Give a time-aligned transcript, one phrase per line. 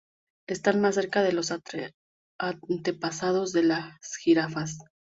[0.47, 1.51] Están más cerca de los
[2.31, 4.79] antepasados de las jirafas.